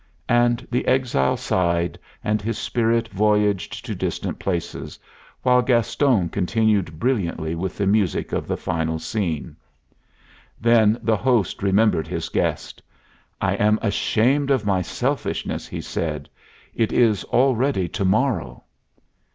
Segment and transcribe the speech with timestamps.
[0.29, 4.97] And the exile sighed and his spirit voyaged to distant places,
[5.43, 9.55] while Gaston continued brilliantly with the music of the final scene.
[10.59, 12.81] Then the host remembered his guest.
[13.39, 16.27] "I am ashamed of my selfishness," he said.
[16.73, 18.63] "It is already to morrow."